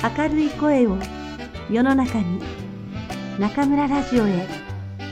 [0.00, 0.96] 明るい声を
[1.68, 2.40] 世の中に
[3.36, 4.46] 中村ラジオへ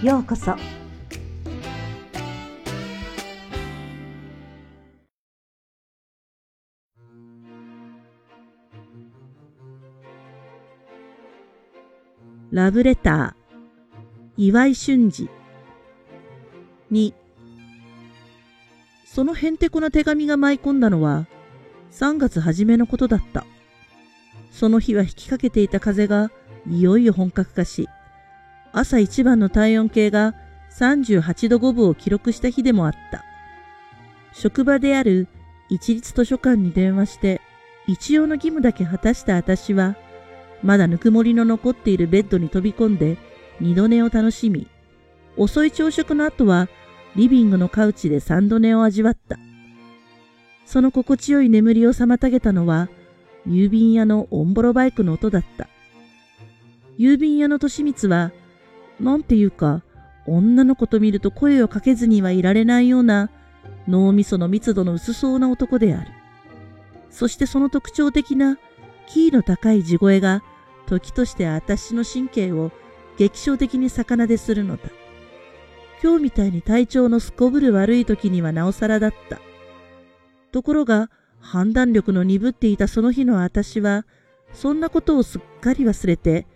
[0.00, 0.54] ようこそ。
[12.52, 15.28] ラブレター岩井俊二。
[16.92, 17.12] に
[19.04, 21.26] そのへんてこな手紙が舞い込んだのは
[21.90, 23.44] 3月初めのことだった。
[24.56, 26.30] その日は吹きかけていた風が
[26.68, 27.88] いよいよ本格化し
[28.72, 30.34] 朝一番の体温計が
[30.78, 33.22] 38度5分を記録した日でもあった
[34.32, 35.28] 職場である
[35.68, 37.40] 一律図書館に電話して
[37.86, 39.96] 一応の義務だけ果たした私は
[40.62, 43.18] まだぬくもりの残っているベッドに飛び込んで
[43.60, 44.66] 二度寝を楽しみ、
[45.36, 46.68] 遅い朝食の後は
[47.14, 49.38] リビングのカウチで三度寝を味わった。
[50.64, 52.88] その心地よい眠りを妨げたのは、
[53.46, 55.68] 郵便屋のオンボロバイクの音だった。
[56.98, 58.32] 郵便屋の利光は、
[59.00, 59.82] なんていうか、
[60.26, 63.30] 女の子と見ると声をかけずにはいられないような
[63.86, 66.10] 脳みその密度の薄そうな男である。
[67.10, 68.58] そしてその特徴的な
[69.06, 70.42] キーの高い地声が
[70.86, 72.72] 時として私の神経を
[73.16, 74.82] 劇象的に魚でするのだ。
[76.02, 79.38] 今日みたいに体調のすこぶる悪い時にはなおさらだった。
[80.52, 81.10] ところが、
[81.46, 84.04] 判断力の鈍っていたその日の私は、
[84.52, 86.46] そんなことをすっかり忘れて、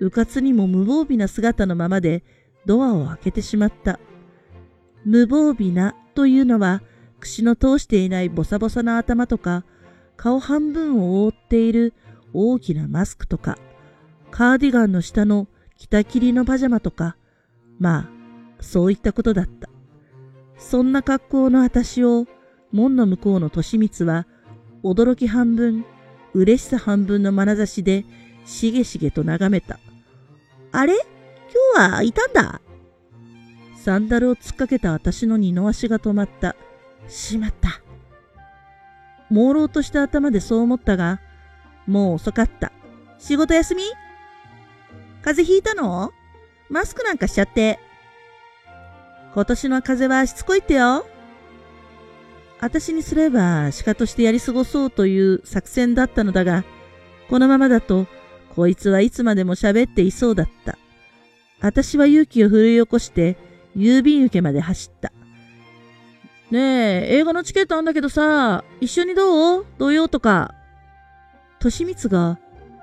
[0.00, 2.22] うかつにも無防備な姿のままで
[2.66, 3.98] ドアを開けてしまった。
[5.04, 6.82] 無防備なというのは、
[7.20, 9.64] 口の通していないボサボサな頭とか、
[10.16, 11.92] 顔半分を覆っている
[12.32, 13.58] 大きなマスクとか、
[14.30, 17.16] カーディガンの下の北切りのパジャマとか、
[17.78, 18.08] まあ、
[18.60, 19.68] そういったことだった。
[20.58, 22.26] そんな格好の私を、
[22.72, 24.26] 門の向こうの利光は、
[24.86, 25.84] 驚き半分、
[26.32, 28.04] 嬉しさ半分の眼差しで、
[28.44, 29.80] しげしげと眺めた。
[30.70, 30.94] あれ？
[31.74, 32.60] 今日はいたんだ？
[33.76, 36.54] サンダルを突っかけた私の二の足が止まった。
[37.08, 37.80] しまった。
[39.28, 41.20] 朦朧とした頭でそう思ったが、
[41.88, 42.70] もう遅かった。
[43.18, 43.82] 仕事休み？
[45.22, 46.12] 風邪ひいたの？
[46.68, 47.80] マスクなんかしちゃって。
[49.34, 51.04] 今年の風邪はしつこいってよ。
[52.66, 56.64] 私にすれば鹿としてやり過ごそうという作戦だったのだが、
[57.30, 58.08] このままだと、
[58.56, 60.76] こいつはいつまでも喋っていそうだった。
[61.60, 63.36] 私は勇気を振り起こして、
[63.76, 65.12] 郵便受けまで走った。
[66.50, 69.66] ねえ、映画のチケットあんだけどさ、一緒にどう？
[69.78, 70.52] 土曜とか。
[71.60, 72.40] としみつが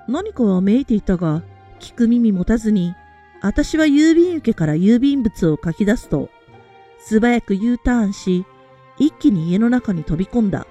[0.08, 1.42] 何かはめいていたが、
[1.78, 2.94] 聞く耳持たずに、
[3.42, 6.30] 私は郵便受けから郵便物を書き出すと、
[7.00, 8.46] 素早く U ターンし、
[8.98, 10.66] 一気に家の中に飛び込んだ。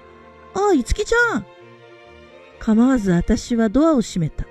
[0.54, 1.46] ああ、いつきちゃん
[2.58, 4.46] 構わず私はドアを閉めた。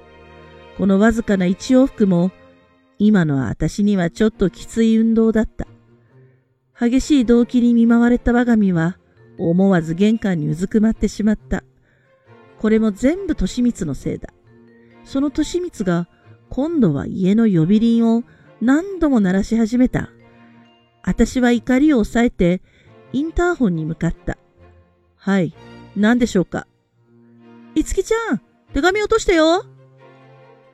[0.78, 2.32] このわずかな一往復も、
[3.00, 5.68] 今のは私にはちょっときつい運動だった。
[6.80, 8.98] 激しい動機に見舞われた我が身は、
[9.38, 11.64] 思わず玄関にうずくまってしまった。
[12.60, 14.30] これも全部利光のせいだ。
[15.04, 16.08] その利光が
[16.50, 18.24] 今度は家の呼び鈴を
[18.62, 20.10] 何度も鳴らし始めた。
[21.04, 22.62] 私は怒りを抑えて
[23.14, 24.38] インターホンに向かった。
[25.16, 25.54] はい、
[25.96, 26.68] 何でしょうか？
[27.76, 28.42] いつきちゃん、
[28.74, 29.66] 手紙落としてよ。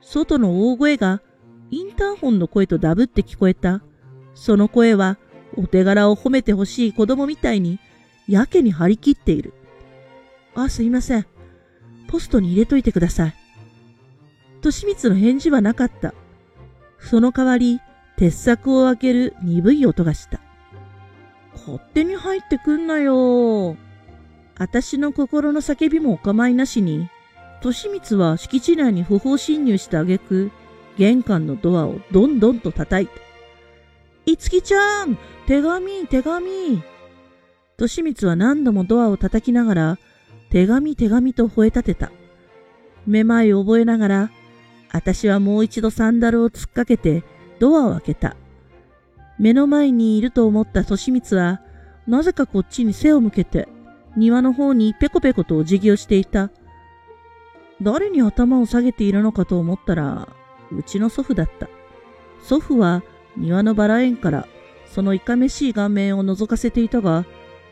[0.01, 1.21] 外の大声が
[1.69, 3.81] インターホンの声とダブって聞こえた。
[4.33, 5.17] その声は
[5.55, 7.79] お手柄を褒めてほしい子供みたいに
[8.27, 9.53] やけに張り切っている。
[10.55, 11.25] あ、すいません。
[12.07, 13.35] ポストに入れといてください。
[14.63, 16.13] 利光の返事はなかった。
[16.99, 17.81] その代わり、
[18.17, 20.41] 鉄柵を開ける鈍い音がした。
[21.67, 23.77] 勝手に入ってくんなよ。
[24.57, 27.09] 私の心の叫びもお構いなしに、
[27.63, 30.51] 利光は敷地内に不法侵入した挙句、
[30.97, 33.13] 玄関のドアをどんどんと叩いた。
[34.25, 36.81] いつきちゃん手紙手紙
[37.79, 39.97] 利光は何度もドアを叩きながら、
[40.49, 42.11] 手紙手紙と吠え立てた。
[43.07, 44.31] めまいを覚えながら、
[44.91, 47.23] 私はもう一度サンダルを突っかけて
[47.59, 48.35] ドアを開けた。
[49.39, 51.61] 目の前にいると思った利光は、
[52.07, 53.67] なぜかこっちに背を向けて、
[54.15, 56.51] 庭の方にペコペコとお辞儀をしていた。
[57.81, 60.27] 誰に頭を下げているのかと思ったら、
[60.71, 61.69] うちの祖父だった。
[62.43, 63.03] 祖父は
[63.37, 64.47] 庭のバラ園から
[64.85, 67.25] そのいかめしい顔面を覗かせていたが、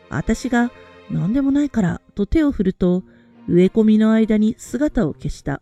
[0.10, 0.72] 私が
[1.10, 3.04] 何でもないからと手を振ると、
[3.50, 5.62] 植え込みの間に姿を消した。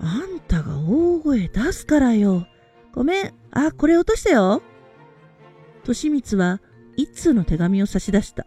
[0.00, 2.46] あんたが大声出すからよ。
[2.92, 3.34] ごめん。
[3.52, 4.62] あ、これ落としたよ。
[5.84, 6.60] としみつは
[6.96, 8.46] 一通の手紙を差し出した。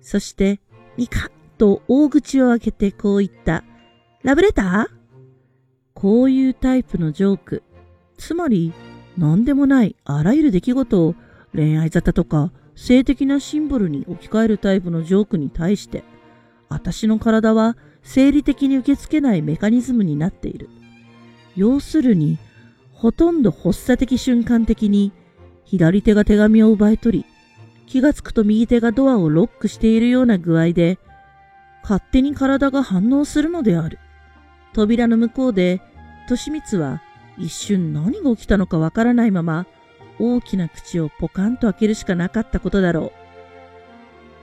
[0.00, 0.60] そして、
[0.96, 3.64] ニカと大口を開けてこう言った。
[4.22, 5.00] ラブレター？
[5.94, 7.62] こういうタイプのジョーク、
[8.16, 8.72] つまり
[9.18, 11.14] 何でもないあらゆる出来事を
[11.54, 16.04] 恋愛沙汰とか性的なシンボルに置き換えるタイプのジョークに対して、
[16.68, 20.70] 私の体は生理的に受け付けないメカニズムになっている。
[21.56, 22.38] 要するに、
[22.92, 25.12] ほとんど発作的瞬間的に
[25.70, 27.24] 左手が手紙を奪い取り、
[27.86, 30.98] 気がつくと右手がドアをロックしているような具合で、
[31.84, 34.00] 勝手に体が反応するのである。
[34.72, 35.80] 扉の向こうで、
[36.28, 37.02] 利光は
[37.38, 39.68] 一瞬何が起きたのかわからないまま、
[40.18, 43.12] 大きな口をポカンと開けるしかなかったことだろう。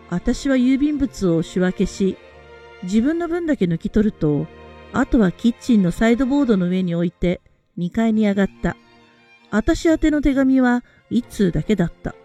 [0.09, 2.15] 私は郵便物を仕分けし、
[2.83, 4.47] 自分の分だけ抜き取ると、
[4.93, 7.41] あとはキッチンのサイドボードの上に置いて
[7.77, 8.77] 2階に上がった。
[9.49, 12.15] 私宛ての手紙は一通だけだった。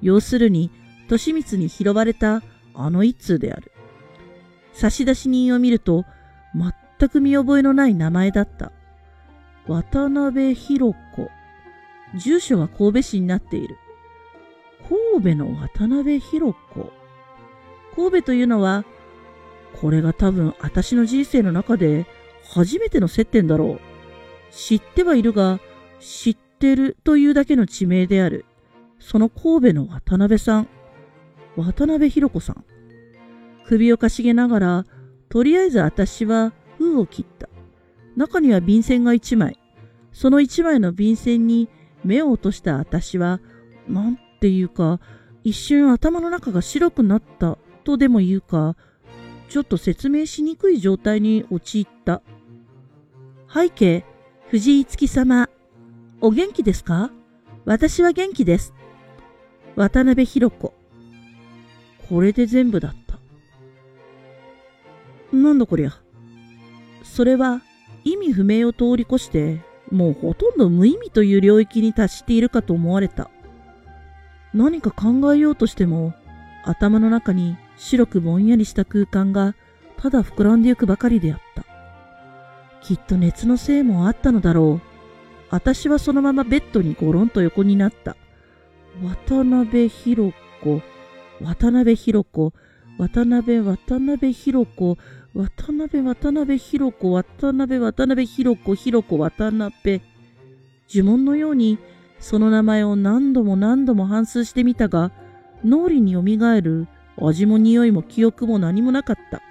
[0.00, 0.70] 要するに、
[1.10, 2.42] 利光に拾われた
[2.74, 3.72] あの一通である。
[4.72, 6.04] 差出人を見ると、
[6.54, 8.72] 全く見覚えのない名前だった。
[9.66, 11.30] 渡辺博子。
[12.16, 13.76] 住所は神戸市になっている。
[14.88, 16.92] 神戸の渡辺博子。
[17.94, 18.84] 神戸というのは、
[19.80, 22.06] これが多分私の人生の中で
[22.50, 23.80] 初めての接点だろう。
[24.50, 25.60] 知ってはいるが、
[26.00, 28.44] 知ってるというだけの地名である。
[28.98, 30.68] その神戸の渡辺さん。
[31.56, 32.64] 渡辺博子さん。
[33.66, 34.86] 首をかしげながら、
[35.28, 37.48] とりあえず私は封を切った。
[38.16, 39.58] 中には便箋が一枚。
[40.12, 41.68] その一枚の便箋に
[42.04, 43.40] 目を落とした私は、
[43.86, 45.00] なんていうか、
[45.44, 48.76] 一瞬頭の中が白くなったとでも言うか、
[49.48, 52.22] ちょっと説明しにくい状態に陥った。
[53.52, 54.04] 背景、
[54.50, 55.48] 藤井月様。
[56.20, 57.12] お元気ですか？
[57.64, 58.74] 私は元気です。
[59.76, 60.74] 渡辺博子。
[62.08, 63.20] これで全部だった。
[65.36, 65.92] なんだこりゃ。
[67.04, 67.62] それは
[68.02, 69.60] 意味不明を通り越して、
[69.92, 73.30] もうほとんど無意味という領域に達しているかと思われた。
[74.52, 76.14] 何か考えようとしても、
[76.64, 79.54] 頭の中に白くぼんやりした空間が
[79.98, 81.64] ただ膨らんでゆくばかりであった。
[82.82, 84.87] きっと熱のせいもあったのだろう。
[85.50, 88.16] 私はそのままベッドにゴロンと横になった。
[89.02, 90.82] 渡辺博子、
[91.40, 92.52] 渡辺博子、
[92.98, 94.98] 渡辺渡辺博子、
[95.34, 100.02] 渡辺渡辺博子、渡辺渡辺博子、博子渡辺。
[100.90, 101.78] 呪文のように
[102.18, 105.12] その名前を何度も何度も反数してみたが、
[105.64, 109.42] 脳裏によみがえる味も匂いも記憶も何もなかった。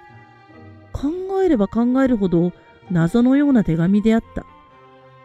[0.92, 1.10] 考
[1.42, 2.52] えれば考えるほど
[2.90, 4.44] 謎のような手紙であった。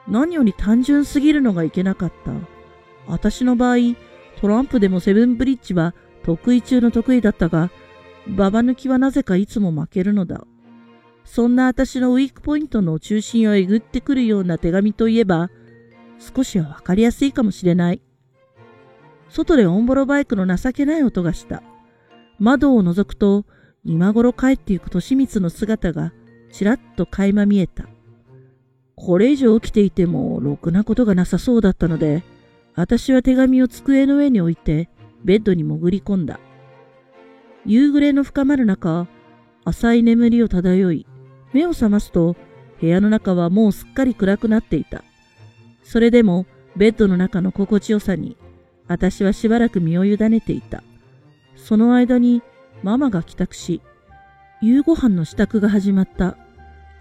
[0.08, 2.32] 何より単純すぎるのがいけなかった。
[3.08, 3.78] 私の場合、
[4.40, 7.70] トランプでもセブンブリッジは得意中の得意だったが、
[8.28, 10.46] ババ抜きはなぜかいつも負けるのだ。
[11.26, 15.50] そんな私のウィークポイントの中心をえぐってくるような手紙といえば、
[16.20, 18.02] 少しはわかりやすいかもしれない。
[19.30, 21.64] 外でオンボロバイクの情けない音がした。
[22.40, 23.46] 窓を覗くと、
[23.84, 26.14] 今頃帰ってゆく利光の姿が
[26.52, 27.88] ちらっと垣間見えた。
[28.96, 32.24] これ以上起きていてもろくなことがなさそうだったので、
[32.76, 34.90] 私は手紙を机の上に置いて
[35.24, 36.40] ベッドに潜り込んだ。
[37.66, 39.08] 夕暮れの深まる中、
[39.66, 41.06] 浅い眠りを漂い、
[41.54, 42.36] 目を覚ますと
[42.82, 45.04] 部屋の中はもうすっかり暗くなっていた。
[45.84, 46.46] それでも
[46.76, 48.38] ベッドの中の心地よさに
[48.88, 50.84] 私はしばらく身を委ねていた。
[51.56, 52.42] その間に
[52.82, 53.82] ママが帰宅し、
[54.62, 56.38] 夕ご飯の支度が始まった。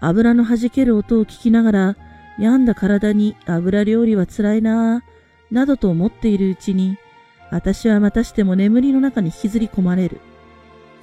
[0.05, 1.97] 油の弾ける音を聞きながら、
[2.37, 6.97] 病んだ体に油料理は辛いなぁ、などと思っているうちに、
[7.51, 10.19] 私はまたしても眠りの中に引きずり込まれる。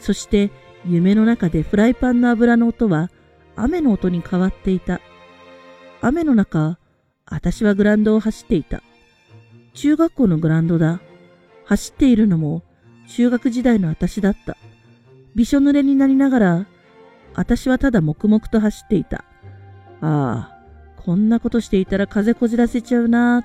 [0.00, 0.50] そして
[0.84, 3.10] 夢の中でフライパンの油の音は
[3.54, 5.00] 雨の音に変わっていた。
[6.00, 6.78] 雨の中、
[7.26, 8.82] 私はグランドを走っていた。
[9.74, 11.00] 中学校のグランドだ。
[11.64, 12.64] 走っているのも
[13.08, 14.56] 中学時代の私だった。
[15.36, 16.66] びしょ濡れになりながら、
[17.34, 19.24] 私はただ黙々と走っていた。
[20.00, 20.58] ああ、
[20.96, 23.44] こんなことしていたら風こじらせちゃうな。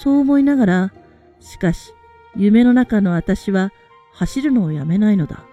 [0.00, 0.92] そう思いながら、
[1.40, 1.92] しかし、
[2.36, 3.72] 夢の中の私は
[4.12, 5.44] 走るのをやめないのだ。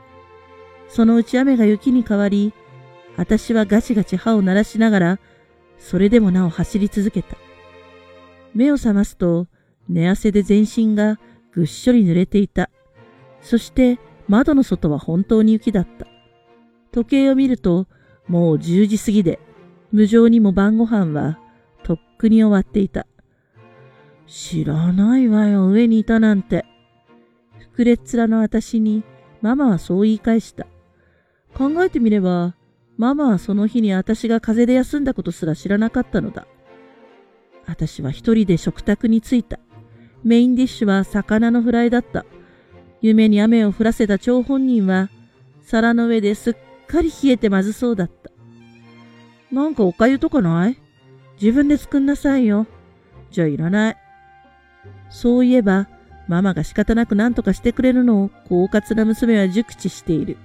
[0.87, 2.53] そのうち雨が雪に変わり、
[3.17, 5.19] 私はガチガチ歯を鳴らしながら、
[5.79, 7.37] それでもなお走り続けた。
[8.53, 9.47] 目を覚ますと、
[9.87, 11.19] 寝汗で全身が
[11.51, 12.69] ぐっしょり濡れていた。
[13.41, 16.07] そして窓の外は本当に雪だった。
[16.95, 17.87] 時計を見ると
[18.25, 19.39] もう10時過ぎで、
[19.91, 21.37] 無情にも晩ご飯は
[21.83, 23.05] とっくに終わっていた。
[24.27, 26.63] 知らないわよ、上にいたなんて。
[27.75, 29.03] 膨れっ面の私に
[29.41, 30.67] ママはそう言い返した。
[31.53, 32.55] 考えてみれば、
[32.97, 36.47] ママはその日に私が風邪で休んだことすら知らなかったのだ。
[37.65, 39.59] 私は一人で食卓に着いた。
[40.23, 42.25] メインディッシュは魚のフライだった。
[43.01, 45.09] 夢に雨を降らせた張本人は、
[45.61, 48.31] 皿の上ですっかり冷えてまずそうだった。
[49.51, 50.77] なんかおかゆとかない？
[51.41, 52.67] 自分で作んなさいよ。
[53.31, 53.97] じゃあいらない。
[55.09, 55.87] そういえば、
[56.27, 60.37] ママが仕方なく何とかしてくれるのを、狡猾な娘は熟知している。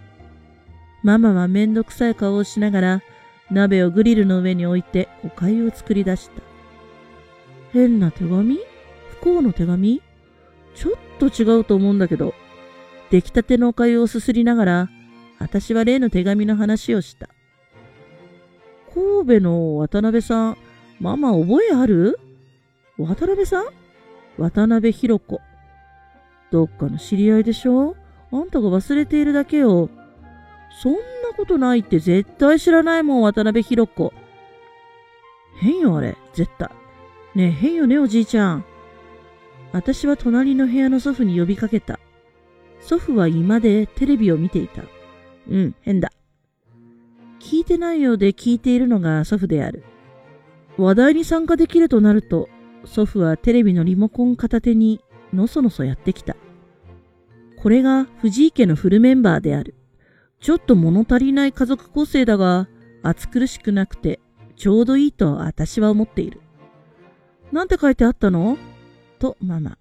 [1.03, 3.03] ママはめんどくさい顔をしながら、
[3.51, 6.43] 鍋をグリルの上に置いてお粥を作り出した。
[7.73, 8.59] 変な手紙？
[9.11, 10.03] 不幸の手紙？
[10.75, 12.35] ちょっと違うと思うんだけど。
[13.11, 14.91] 出来たてのお粥をすすりながら、
[15.41, 17.29] 私は例の手紙の話をした。
[18.95, 20.59] 神戸の渡辺さん、
[21.01, 22.21] ママ覚えある？
[22.99, 23.65] 渡辺さん？
[24.37, 25.41] 渡辺博子。
[26.53, 27.97] どっかの知り合いでしょ？
[28.31, 29.89] あんたが忘れているだけよ。
[30.83, 30.99] そんな
[31.37, 34.13] ことないって絶対知らないもん、渡辺博子。
[35.61, 36.69] 変よ、あれ、絶対。
[37.35, 38.65] ねえ、変よね、おじいちゃん。
[39.73, 41.99] 私は隣の部屋の祖父に呼びかけた。
[42.81, 44.83] 祖父は居間でテレビを見ていた。
[45.49, 46.13] うん、変だ。
[47.41, 49.83] 聞いてないようで聞いているのが祖父である。
[50.77, 52.49] 話題に参加できるとなると、
[52.85, 55.01] 祖父はテレビのリモコン片手に
[55.33, 56.37] のそのそやってきた。
[57.57, 59.75] これが藤井家のフルメンバーである。
[60.41, 62.69] ちょっと物足りない家族構成だが、
[63.03, 64.21] 暑苦しくなくて
[64.57, 66.41] ちょうどいいと私は思っている。
[67.53, 68.57] なんて書いてあったの？
[69.19, 69.77] とママ。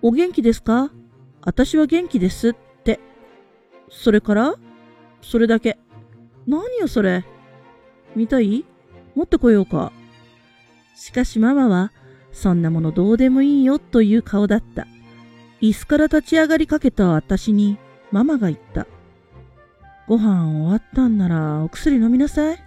[0.00, 0.90] お元気ですか？
[1.42, 2.54] 私は元気です。
[3.92, 4.54] それから？
[5.20, 5.78] それだけ。
[6.46, 7.24] 何よそれ？
[8.16, 8.64] 見たい？
[9.14, 9.92] 持ってこようか。
[10.96, 11.92] しかしママは、
[12.32, 14.86] そんなものどうでもいいよという顔だった。
[15.60, 17.78] 椅子から立ち上がりかけた私に
[18.10, 18.86] ママが言った。
[20.08, 22.64] ご飯終わったんならお薬飲みなさい。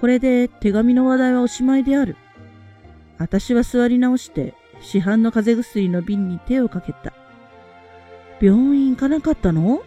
[0.00, 2.16] これで手紙の話題はおしまいである。
[3.18, 7.12] 私は座り直して市販の風邪薬の瓶に手をかけた。
[8.42, 9.84] 病院行かなかったの？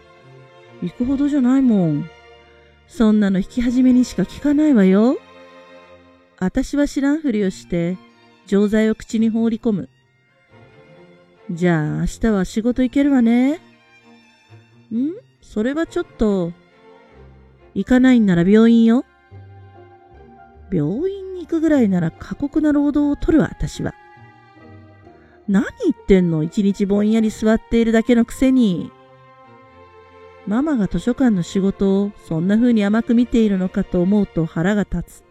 [0.81, 2.09] 行くほどじゃないもん。
[2.87, 5.17] そんなの引き始めにしか聞かないわよ。
[6.39, 7.97] 私は知らんふりをして、
[8.47, 9.89] 錠剤を口に放り込む。
[11.51, 13.55] じゃあ明日は仕事行けるわね。
[13.55, 13.59] ん？
[15.41, 16.53] それはちょっと。
[17.73, 19.03] 行かないんなら病院よ。
[20.71, 23.93] 病院に行くぐらいなら過酷な労働を取るわ、私は。
[25.47, 26.43] 何言ってんの？
[26.43, 28.91] 一日ぼんやり座っているだけのくせに。
[30.47, 35.23] ママが図書館の仕事をそんな風に甘く見ているのかと思うと腹が立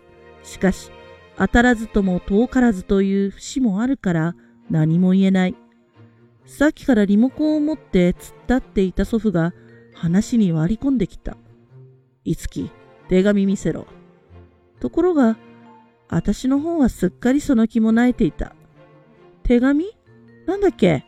[0.43, 0.49] つ。
[0.49, 0.91] しかし、
[1.37, 4.35] 当たらずとも遠からずという節もあるから
[4.71, 5.57] 何も言えない。
[6.47, 9.53] さっきからリモコンを持って突っ立っていた祖父が
[9.95, 11.37] 話に割り込んできた。
[12.25, 12.71] いつき、
[13.09, 13.87] 手紙見せろ。
[14.79, 15.37] ところが、
[16.09, 18.55] 私の方はすっかりその気もなえていた。
[19.43, 19.87] 手紙？
[20.47, 21.05] なんだっけ？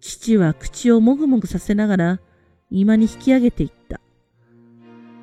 [0.00, 2.20] 父は口をもぐもぐさせながら
[2.70, 4.00] 居間に引き上げていった。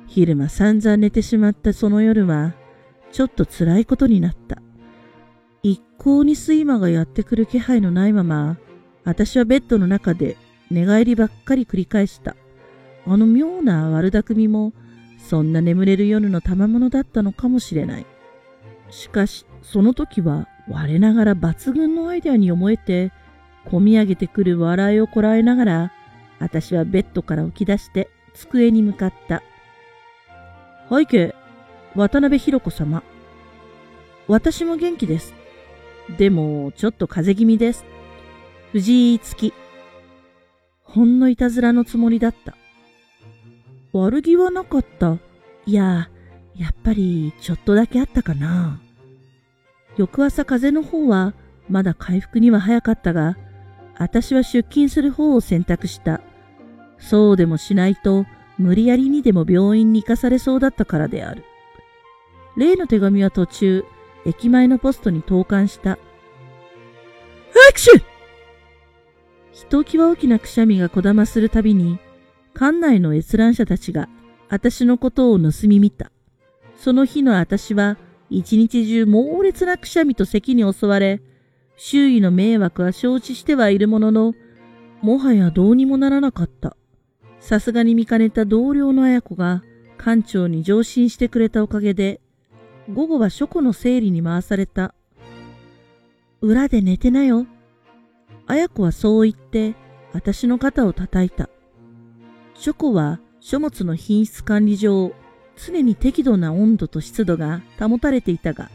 [0.06, 2.54] 昼間散々寝てしまったその夜は、
[3.12, 4.60] ちょっと辛いことになった。
[5.62, 8.58] 一向に睡魔がやってくる気配のないまま、
[9.04, 10.36] 私はベッドの中で
[10.70, 12.36] 寝返りばっかり繰り返した。
[13.06, 14.72] あの妙な悪巧みも、
[15.18, 18.06] そんな眠れる夜の賜物だったのかもしれない。
[18.90, 23.12] しかし、その時は我ながら抜群のアイデアに思えて、
[23.64, 25.92] こみ上げてくる笑いをこらえながら、
[26.38, 29.42] 私はベッドから起き出して机に向かった。
[30.90, 31.34] 背景、
[31.94, 33.02] 渡辺博子様。
[34.28, 35.34] 私も元気です。
[36.18, 37.84] でも、ちょっと風邪気味です。
[38.72, 39.52] 藤井月。
[40.82, 42.56] ほんのいたずらのつもりだった。
[43.92, 45.18] 悪気はなかった。
[45.66, 46.10] いや、
[46.56, 48.80] やっぱりちょっとだけあったかな。
[49.96, 51.34] 翌朝風の方は
[51.68, 53.36] まだ回復には早かったが、
[53.98, 56.20] 私は出勤する方を選択した。
[56.98, 58.26] そうでもしないと、
[58.58, 61.44] 無理やりにでも病院に行かされそうだったからである。
[62.56, 63.84] 例の手紙は途中、
[64.24, 65.92] 駅前のポストに投函した。
[65.92, 65.98] ア
[67.72, 68.02] クション
[69.52, 71.98] ひときわ大きなくしゃみがこだまするたびに、
[72.54, 74.08] 館内の閲覧者たちが
[74.48, 76.10] 私のことを盗み見た。
[76.76, 77.96] その日の私は
[78.38, 81.20] 一日中猛烈なくしゃみと咳に襲われ、
[81.76, 84.34] 周囲の迷惑は承知してはいるものの、
[85.02, 86.76] もはやどうにもならなかった。
[87.40, 89.62] さすがに見かねた同僚の綾子が
[89.98, 92.20] 館長に上申してくれたおかげで、
[92.92, 94.94] 午後は書庫の整理に回された。
[96.40, 97.46] 裏で寝てなよ。
[98.46, 99.74] 綾子はそう言って、
[100.12, 101.50] 私の肩を叩いた。
[102.54, 105.12] 書庫は書物の品質管理上、
[105.56, 108.70] 常に適度な温度と湿度が保たれていたが、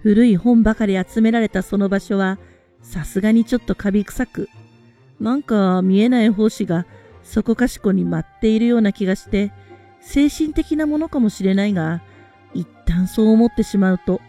[0.00, 2.38] 古い本ばかり集められたその場所は、
[2.80, 4.48] さすがにちょっとカビ臭く、
[5.20, 6.86] なんか見えない胞子が
[7.22, 9.52] そこかしこに舞っているような気がして、
[10.00, 12.02] 精神的なものかもしれないが、
[12.54, 14.20] 一旦そう思ってしまうと、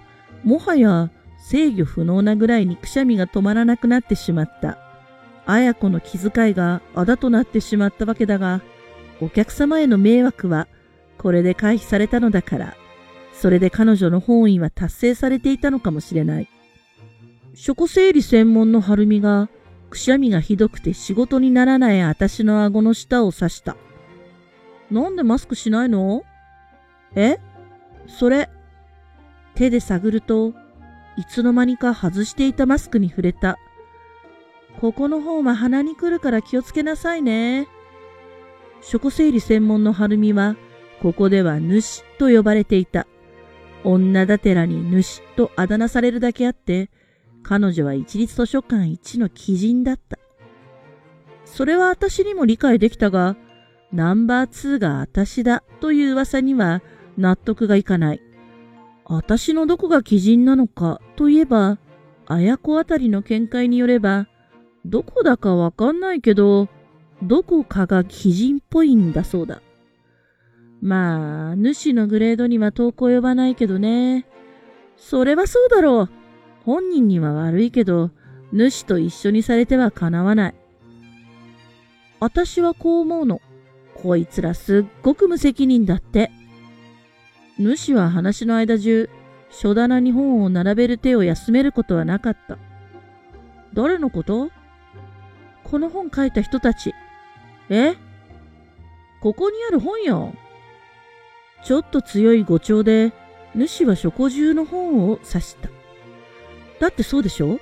[0.44, 4.80] もはや制御不能なぐらいにくしゃみが止まらなくなってしまった。
[5.46, 8.62] 綾子の気遣いがあだとなってしまったわけだが、
[9.22, 10.68] お客様への迷惑は
[11.18, 12.76] これで回避されたのだから、
[13.34, 16.50] それで彼女の本意は達成されていたのかもしれない。
[17.54, 19.50] 食整理専門の晴美が、
[19.90, 23.78] くしゃみがひどくて仕事にならない私の顎の下を刺した。
[24.92, 26.24] なんでマスクしないの？
[27.16, 27.40] え？
[28.08, 28.50] それ？
[29.56, 30.54] 手で探ると、
[31.18, 33.58] いつの間にか外していたマスクに触れた。
[34.80, 37.68] ここの方は鼻に来るから気をつけなさいね。
[38.82, 40.56] 食整理専門の晴美は、
[41.02, 43.08] ここでは主と呼ばれていた。
[43.84, 46.90] 女だてらに主とあだ名されるだけあって、
[47.44, 50.18] 彼女は一律図書館一の奇人だった。
[51.46, 53.38] それは私にも理解できたが、
[53.94, 56.82] ナンバー2が私だという噂には
[57.18, 58.22] 納得がいかない。
[59.06, 61.78] 私のどこが奇人なのかといえば、
[62.26, 64.28] 綾子あたりの見解によれば、
[64.86, 66.68] どこだかわかんないけど、
[67.24, 69.62] どこかが奇人っぽいんだそうだ。
[70.82, 74.26] まあ、主のグレードには遠く及ばないけどね。
[74.96, 76.10] それはそうだろう。
[76.64, 78.12] 本人には悪いけど、
[78.52, 80.56] 主と一緒にされてはかなわない。
[82.20, 83.42] 私はこう思うの。
[83.96, 86.32] こいつらすっごく無責任だって。
[87.58, 89.10] 主は話の間中、
[89.50, 92.60] 書棚に本を並べる手を休めることはなかった。
[93.74, 94.52] 誰のこと？
[95.64, 96.94] この本書いた人たち。
[97.70, 97.96] え？
[99.22, 100.34] ここにある本よ。
[101.64, 103.14] ちょっと強い語調で、
[103.56, 105.70] 主は書庫中の本を指した。
[106.80, 107.60] だってそうでしょ？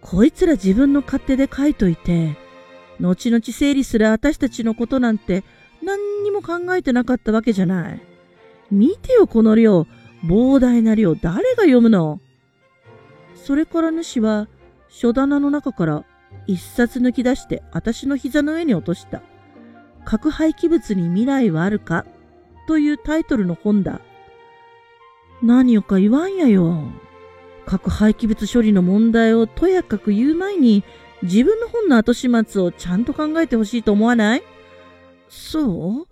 [0.00, 2.36] こいつら自分の勝手で書いといて、
[3.00, 5.42] 後々整理する私たちのことなんて
[5.82, 8.00] 何にも考えてなかったわけじゃない。
[8.70, 9.86] 見てよこの量、
[10.24, 12.20] 膨大な量、誰が読むの？
[13.34, 14.48] それから主は
[14.88, 16.04] 書棚の中から
[16.46, 19.22] 一冊抜き出して私の膝の上に落とした。
[20.04, 22.04] 核廃棄物に未来はあるか？
[22.66, 24.00] というタイトルの本だ。
[25.42, 26.84] 何をか言わんやよ。
[27.66, 30.84] 核廃棄物処理の問題をとやかく言う前に、
[31.22, 34.42] 自分の本の後始末をちゃんと考えてほしいと思わない？
[35.28, 36.06] そう？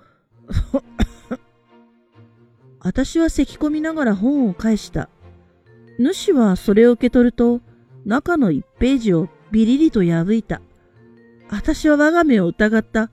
[2.81, 5.09] 私は咳き込みながら本を返した。
[5.99, 7.61] 主はそれを受け取ると、
[8.05, 10.61] 中の一ページをビリリと破いた。
[11.49, 13.11] 私は我が目を疑った。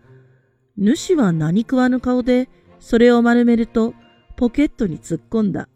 [0.77, 3.93] 主は何食わぬ顔で、それを丸めると、
[4.35, 5.69] ポケットに突っ込んだ。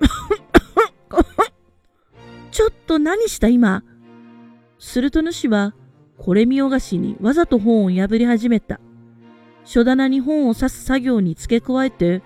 [2.50, 3.82] ちょっと何した今？
[4.78, 5.74] すると主は、
[6.18, 8.80] これ見よがしにわざと本を破り始めた。
[9.64, 12.22] 書棚に本を刺す作業に付け加えて、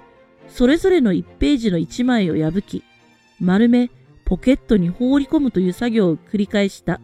[0.49, 2.83] それぞれの1ページの1枚を破き、
[3.41, 3.91] 丸め、
[4.25, 7.01] ポケットに放り込むという作業を繰り返した。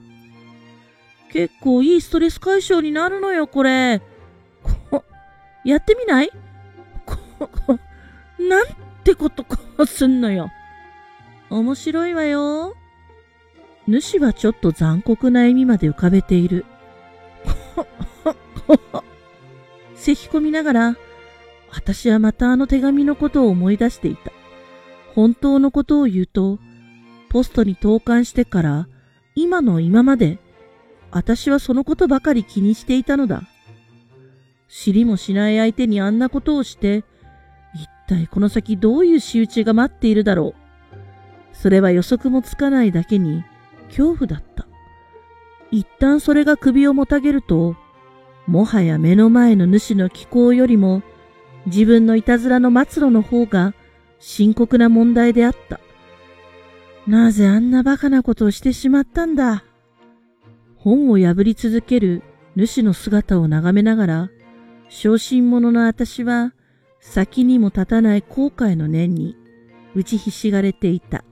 [1.31, 4.03] 結構いいストレス解消になるのよ、これ。
[4.91, 5.05] こ、
[5.65, 6.31] やってみない、
[8.39, 8.67] なん
[9.05, 10.51] てことこうすんのよ。
[11.51, 12.75] 面白いわよ。
[13.87, 16.65] 主はちょっと残酷な笑みまで浮かべている。
[19.95, 20.97] 咳き込みながら、
[21.71, 24.33] 私はまたあの手紙のことを思い出していた。
[25.15, 26.59] 本当のことを言うと、
[27.29, 28.89] ポストに投函してから、
[29.35, 30.39] 今の今まで、
[31.11, 33.43] 私はそのことばかり気にしていたのだ。
[34.69, 37.05] 知りもしない相手にあんなことをして、
[38.07, 40.65] 体この先どういう仕打ちが待っているだろう。
[41.53, 43.45] それは予測もつかないだけに
[43.89, 44.67] 恐怖だった。
[45.71, 47.77] 一旦それが首をもたげると、
[48.47, 51.03] もはや目の前の主の気候よりも
[51.67, 53.75] 自分のいたずらの末路の方が
[54.19, 55.81] 深刻な問題であった。
[57.07, 59.65] なぜあんな馬鹿なことをしてしまったんだ。
[60.77, 62.23] 本を破り続ける
[62.57, 64.31] 主の姿を眺めながら、
[64.89, 66.53] 小心者の私は
[67.07, 69.37] 先にも立たない後悔の念に
[69.95, 71.23] 打ちひしがれていた。